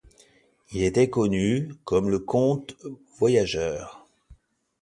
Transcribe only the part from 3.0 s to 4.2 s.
voyageur.